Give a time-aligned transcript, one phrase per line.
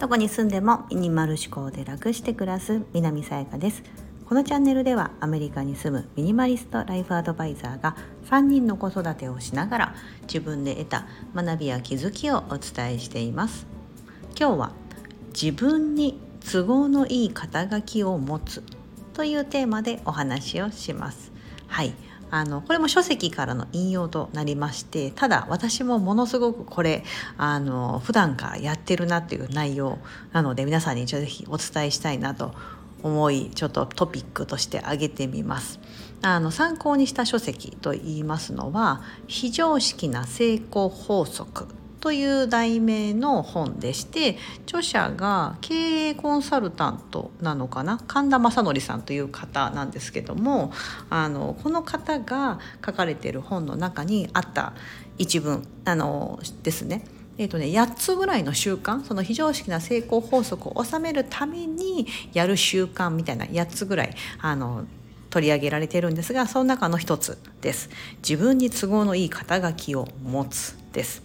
[0.00, 3.82] どこに住んでもミニマル思考で楽して暮らす南さやかです。
[4.28, 7.96] このチャンネルではアメリカに住むミニマリストライフアドバイザーが
[8.30, 13.66] 3人の子育てをしながら自分で得た学びや気づきをお伝えしています。
[14.38, 14.72] 今日は
[15.34, 16.20] 自分に
[16.50, 18.62] 都合のいい肩書きを持つ
[19.12, 21.32] というテーマでお話をします。
[21.66, 21.92] はい。
[22.30, 27.04] あのこれも書籍からの引用となりましてただ私もものすごくこれ
[27.36, 29.98] あの普段からやってるなっていう内容
[30.32, 32.54] なので皆さんにぜひお伝えしたいなと
[33.02, 35.78] 思いちょっとトピックとして挙げてみます。
[36.20, 41.68] あの参考にした書籍といいますのは非常識な成功法則
[42.00, 45.74] という題名の本でして著者が経
[46.08, 48.00] 営コンサルタントなのかな？
[48.06, 50.72] 神田正則さんという方なんですけども
[51.10, 54.74] あのこの方が書かれている本の中にあった
[55.18, 57.04] 一文あのですね。
[57.40, 64.86] えーとね、8つぐらいの習慣その非常識な成功法則を収めるためにやる習慣みたいな8つぐらいあの
[65.30, 67.90] 取り上げられているんですがその中の一つです。
[68.28, 70.77] 自分に都合のいい肩書きを持つ。
[70.98, 71.22] です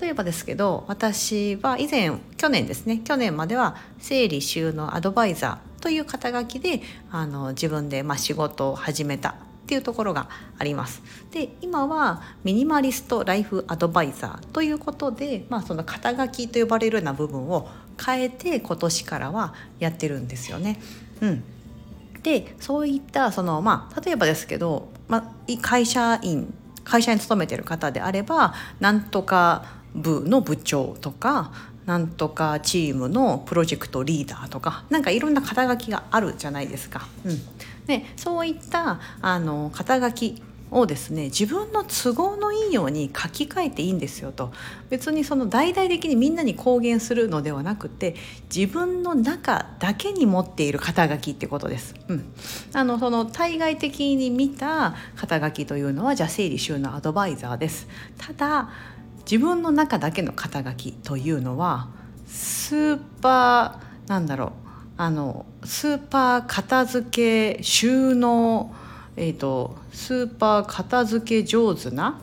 [0.00, 6.80] 例えばですけど私は以前去年ですね去年までは整理収納アドバイザーという肩書きで
[7.12, 11.02] あの自分でま仕事を始めたっていうところがあります。
[11.30, 17.68] で今はミニマリストライフアドバイザーということで、まあ、その肩書きと呼ばれるような部分を
[18.04, 20.80] 変えて今年からはやってるんですよね。
[21.22, 21.44] うん、
[22.22, 26.52] でそういったその、まあ、例えばですけど、まあ、会社員
[26.84, 31.52] 会社に勤めてる方であればなんとか部の部長とか
[31.86, 37.06] なんとかチームのプロジェクトリーダーとかなんかいろんな肩書きがあるじゃないですか。
[37.24, 37.38] うん、
[37.86, 44.52] でそういったあの肩書きをですね自分の都合のいいように書き換えていいんですよと
[44.90, 48.16] 別にその大々的にみんなに公言するのではなくて
[48.54, 51.94] 自分の中だけに持っている肩書きってことです。
[52.08, 52.32] うん、
[52.72, 57.88] あのその対外的に見た肩書きというのはじゃあ整理収納アドバイザーです。
[58.18, 58.70] ただ
[59.30, 61.88] 自分の中だけの肩書きというのは
[62.26, 64.50] スーパーなんだろう
[64.96, 68.74] あのスーパー片付け収納
[69.16, 72.20] えーと、スーパー片付け上手な、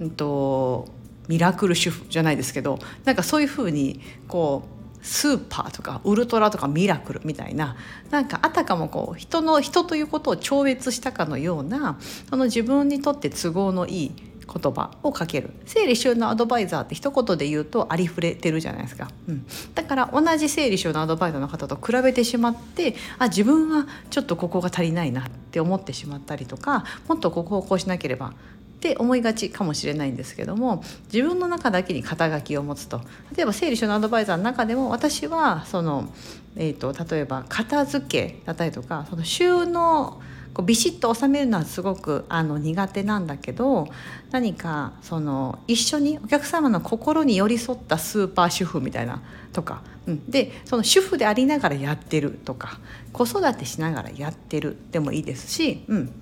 [0.00, 0.88] うんと、
[1.28, 7.76] ミラクル主婦じゃないですけどなんかそういうふうにこうスーパーとかウルトラとかミラクルみたいな
[8.10, 14.12] なんかあたかもこう人の人ということを超越したかのようなその自分にとって都合のいい
[14.52, 15.50] 言葉をかける。
[15.66, 28.32] 整理収納アドバイザーって一言で言うとありふれてるじゃないですか、うん、だから同じ整理収納アドバイザーの方と比べてしまってあ自分はちょっとここが足りないなって思ってしまったりとかもっとここをこうしなければっ
[28.80, 30.82] て思いがちかもしれないんですけども
[31.12, 33.02] 自分の中だけに肩書きを持つと。
[33.36, 36.10] 例えば整理収納アドバイザーの中でも私はその、
[36.56, 40.22] えーと、と例えば片付けだったりとかその収納
[40.54, 43.88] こうビシッと収めるのはすごくあの苦手なんだけど
[44.30, 49.22] 何かその一緒にお客様の心に寄り添ったスーパー主婦みたいな
[49.52, 52.78] とか、うん、でその主婦でありながらやってるとか
[53.12, 56.12] 子育てしながらやってるでもいいですし、うん、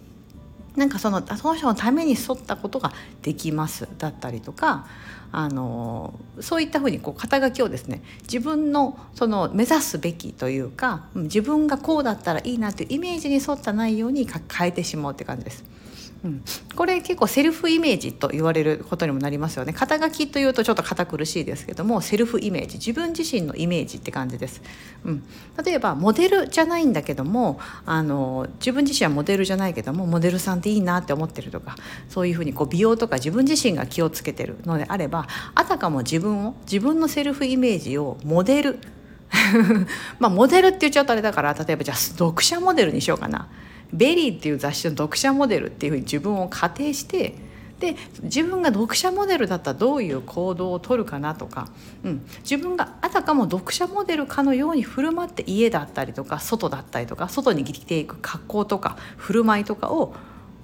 [0.78, 4.86] なんかそのその人のために沿ったことができますだったりとか
[5.32, 15.64] あのそういったふうにこう肩書きをですね自分のその目指すべきというか自分がこうだったらいいなというイメージに沿った内容に変えてしまうって感じです。
[16.24, 16.42] うん、
[16.74, 19.72] これ結構セルフイメージと言われることにもなりますよね。
[19.72, 22.78] 肩書きというとちょっと堅苦しいですけどもセルフイメージ。
[22.78, 24.62] 自分自身のイメージって感じです、
[25.04, 25.22] うん、
[25.64, 31.76] 例えばモデルじゃないんだけどもあの自分自身はモデルじゃないけどもモデルさんっていいなって思ってるとか
[32.08, 38.78] そういうふうにこう美容とか自分自身が気をつけてるのであればあたかも自分を自分のセルフイメージをモデル。
[40.18, 43.48] まあモデルって言っちゃうとあれだから例えばじゃあ読者モデルにしようかな。
[43.92, 47.34] VERY っていう雑誌の読者モデルっていうふうに自分を仮定して
[47.80, 51.68] で自分が読者モデルだったらどういう行動をとるかなとか、
[52.04, 60.14] うん、自分があたかも読者モデルかのように振る舞って家だったりとか外だったりとか外に着ていく格好とか振る舞いとかを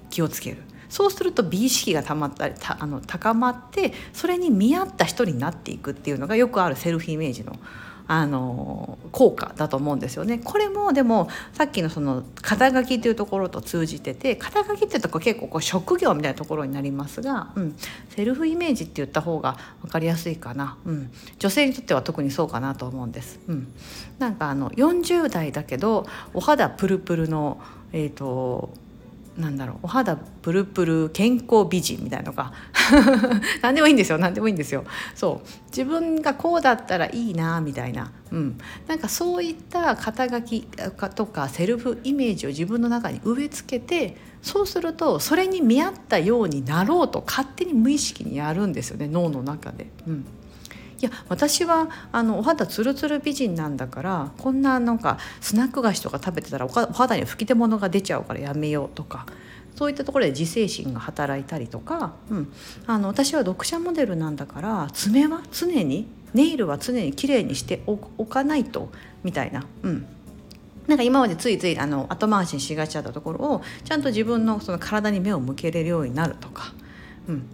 [0.09, 0.57] 気をつける。
[0.87, 7.57] そうすると美意識がたまったりあの高まってそれに見合った人になっていくっていうのがよくあるセルフイメージの
[8.07, 10.39] あの効果だと思うんですよね。
[10.43, 17.75] これもでもさっきのその肩書きというところと通じてて肩書きってとこ結構こう職業みたいなところになりますが、うん、
[18.09, 23.39] セルフイメージって言った方が分かりやすいかな、うん、女性にとっては特にそうかなと思うんです。
[23.47, 23.73] うん、
[24.19, 27.59] なんかあの40代だけどお肌プルプルの、
[27.91, 28.69] えーと
[29.37, 32.53] なんだろうお肌プルプル健康美人みたいなのか。
[33.61, 34.85] 何でもいいんですよ何でもいいんですよ。
[35.13, 35.47] そう。
[35.67, 40.67] 自分がこうだったらいいなみたいな、うん、なんかそういった肩書き
[41.15, 49.87] とかセルフイメージを自分の中に植え付けてそうするとそれに見合ったようになろうと勝手に無意識にやるんですよね脳の中で。
[50.07, 50.25] うん。
[51.01, 59.25] いや私はあのお肌ツルツル美人なんだからこんななんかスナック菓子とか食べてたらお肌に吹き出物が出ちゃうからやめようとか
[59.75, 62.53] そういったところで自制心が働いたりとか、うん、
[62.87, 68.89] あの私は読者モデルなんだから爪は常にネイルは常に綺麗にしておかないと
[69.23, 69.65] みたいな。
[69.83, 70.05] うん。
[70.87, 76.73] なんか今までついついあの後回しにしがちだったところをちゃんと自分のその体に目を向けれるようになるとか、
[77.27, 77.49] うん、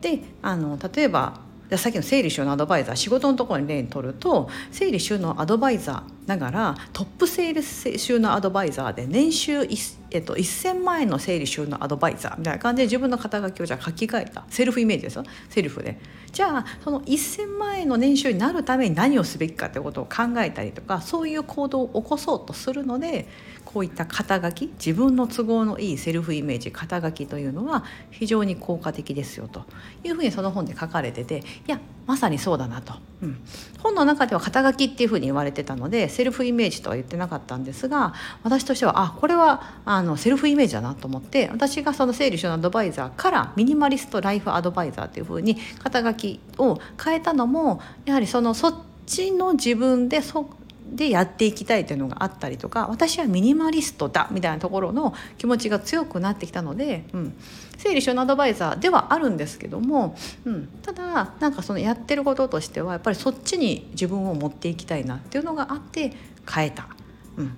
[0.00, 1.40] であの例えば
[1.76, 9.66] さっきの整理収納アドバイザー仕事のところに例にとると整理収納アドバイザーながらトップセールス収納アドバイザーで年収
[10.12, 14.44] えっと、1,000万円の整理収納アドバイザーみたいな感じで自分の肩書きをじゃあ書き換えた。
[14.48, 15.24] セルフイメージですよ。
[15.48, 15.98] セルフで。
[16.32, 23.26] じゃあその1,000万円の年収になるために何をすべきかってことを考えたりとかそういう行動を起こそうとするので
[23.64, 29.64] こういった肩書き自分の都合のいいセルフイメージ肩書きというのは非常に効果的ですよと
[30.04, 33.38] いうふうにその本で書かれてていやまさにそうだなと、うん、
[33.82, 48.74] 本の中では肩書きっていうふうに言われてたのでセルフイメージとは言ってなかったんですが私としてはあこれはあのセルフイメージだなと思って私がその整理収納アドバイザーからミニマリストライフアドバイザーっていうふうに肩書きを変えたのもやはりそのそっ
[49.06, 50.48] ちの自分でそ
[50.90, 57.34] でやっていきたいというのがあったりとか私はミニマリストだみたいなところの気持ちが強くなってきたので、うん、
[57.78, 66.12] 整理収納アドバイザーではあるんですけども、うん、ただなんかそのやってることとしてはやっぱりそっちに自分を持っていきたいなっていうのがあって
[66.48, 66.88] 変えた。
[67.36, 67.56] うん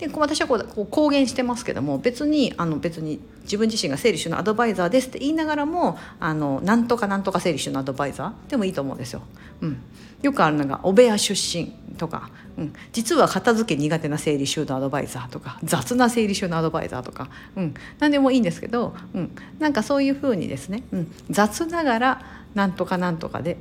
[0.00, 9.20] で私はこうこう公言してますけども別にあの別に自分自身が整理収納アドバイザーですって言いながらもあのなんとかなんとか整理収納アドバイザーでもいいと思うんですよ。
[9.60, 9.82] うん、
[10.22, 22.22] よくあるのがお部屋出身とか、うん、実は片付け苦手な整理収納アドバイザーとか雑な整理収納アドバイザーとか、うん、何でもいいんですけど、うん、なんかそういうふうにですね、うん、雑ながら
[22.54, 23.58] なんとかなんとかで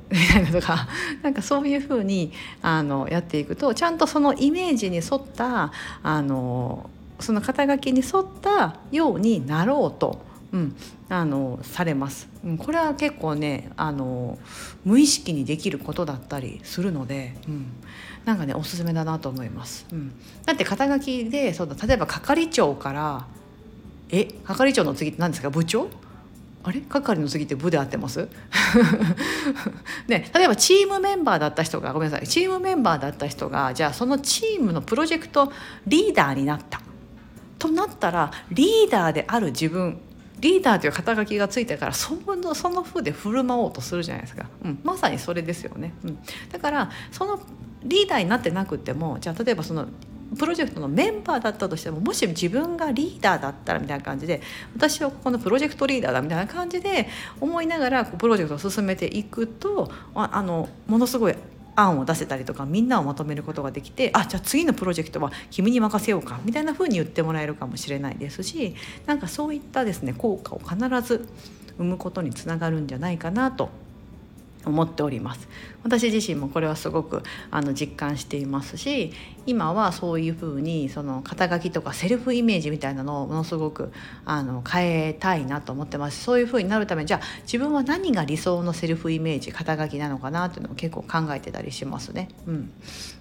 [0.51, 0.88] とか
[1.22, 2.31] なんかそういうふうに
[2.62, 5.72] あのやっていくとちゃんとそのイメージに沿った
[6.02, 10.75] あのその肩書きに沿ったようになろうと、うん、
[11.10, 14.40] あのされます、うん、これは結構ねあの
[14.84, 17.68] 無意識にできることだったりするので、うん、
[18.25, 20.12] なんかねおすすめだなと思います、うん、
[20.46, 23.28] だって肩書きでそうだ例えば係長から
[24.10, 25.50] え係長の次って何ですか？
[25.50, 25.88] 部長？
[26.63, 26.81] あれ？
[26.81, 28.28] 係の次って部で合ってます？
[30.07, 32.28] ね例えばチームメンバーだった人がごめんなさい。
[32.28, 35.52] チームメンバーだった人がじゃあそのチームのプロジェクト
[35.86, 36.81] リーダーになった。
[37.60, 40.00] となったらリーダーである自分
[40.39, 46.19] リーダーという肩書きがついてからそのその風で振る舞おうとするじゃないですか、うん、まさにそれですよね、うん、
[46.51, 47.39] だからその
[47.83, 49.88] リーダーになってなくてもじゃあ例えばその
[50.38, 54.41] プロジェクトのメンバーだったとしてももし自分がリーダーだったらみたいな感じで
[54.75, 57.07] 私はここのプロジェクトリーダーだみたいな感じで
[57.42, 61.35] 思いながらプロジェクトを進めていくとあのものすごい
[61.80, 71.28] 案を出せたりとかみんなをまとめることができてあじゃあ次のプロジェクトは君に任せようかみたいな風に言ってもらえるかもしれないですしなんかそういったですね効果を必ず
[71.78, 73.70] 生むことにつながるんじゃないかなと
[74.65, 75.47] 思っております
[75.83, 79.13] 私自身もこれはすごくあの実感していますし
[79.45, 83.92] 今はそういうふうにその肩書きとかセルフイメージみたいなのをものすごく
[84.25, 92.28] あの変えたいなと思ってますそういうふうになるためにじゃあ自分は何が理想のセルフイメージ肩書きなのかなっていうのを結構考えてたりしますね。
[92.45, 92.71] うん、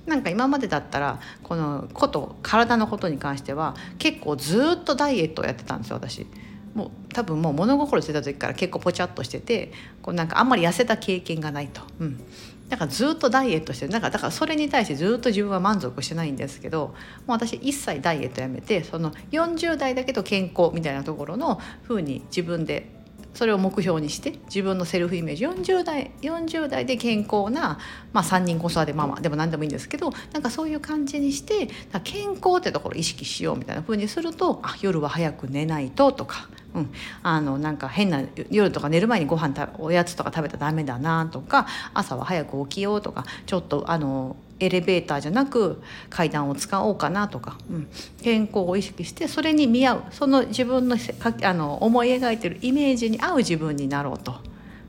[0.06, 6.26] なんか今までだったらこのこと体のことに関しては結構ずっとダイエットをやってたんですよ私。
[6.74, 9.72] もう多分もう物心ついた時から結構ぽちゃっとしてて
[10.02, 11.82] こうなんかあんまり痩せた経験がないと。
[12.00, 12.20] うん
[12.68, 16.88] だからずっとダイエットしてるなんかだからそれに対してずっと自分は満足してないんですけど
[17.26, 22.98] もう私一切ダイエットやめてその40代だけど健康みたいなところの風に自分で
[23.34, 27.78] それを目標にして自分のセルフイメージ40代40代で健康な、
[28.12, 31.68] まあ、3人子育てママでも何でもいいんですけどなんかそういう感じにして
[32.02, 36.48] 健康ってところを意識しようみたいな風にするとあ夜は早く寝ないととか。
[36.74, 36.90] うん、
[37.22, 47.88] あのなんか変な夜とか寝る前にご飯おやつとか食べたらダメだなとか朝は早く起きようとかちょっとあのエレベーターじゃなく階段を使おうかなとか、うん、
[48.22, 50.96] 健康を意識してそれに見合うその自分の
[51.42, 54.34] あの思い描いてるイメージに合う自分になろうと、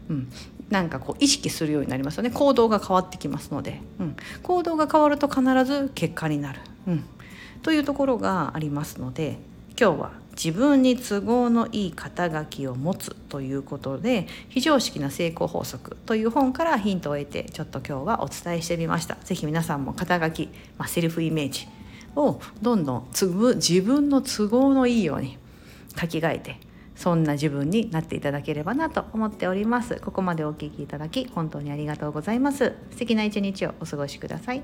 [0.10, 0.28] うん、
[0.70, 2.32] なんかこう意識するようになりますよね。
[2.32, 7.04] 行動が変わってきますので、うん、行動が変わると必ず結果になる、うん、
[7.62, 9.38] というところがありますので
[9.80, 19.18] 今日は自分に都合のいい肩書きを持つということで非常識な成功法則という本からヒントを得てちょっと今日はお伝えしてみました。
[19.26, 21.68] 是非皆さんも肩書き、まあ、セルフイメージ
[22.16, 25.38] をどんどん自分の都合のいいように
[26.00, 26.58] 書き換えて
[26.96, 30.00] そんな自分になっていただければなと思っております。
[30.02, 32.76] ここまでお聞きいただき本当にありがとうございます。
[32.92, 34.64] 素敵な一日をお過ごしください。